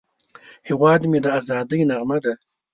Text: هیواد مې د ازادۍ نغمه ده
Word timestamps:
هیواد 0.67 1.01
مې 1.09 1.19
د 1.23 1.27
ازادۍ 1.39 1.81
نغمه 1.89 2.17
ده 2.23 2.33